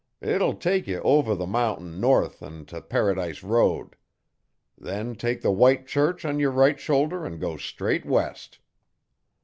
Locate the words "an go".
7.23-7.55